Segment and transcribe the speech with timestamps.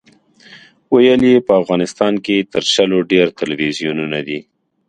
[0.93, 4.39] ویل یې په افغانستان کې تر شلو ډېر تلویزیونونه دي.